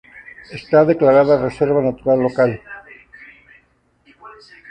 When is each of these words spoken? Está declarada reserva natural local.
Está 0.59 0.79
declarada 0.83 1.43
reserva 1.47 1.79
natural 1.89 2.17
local. 2.27 2.51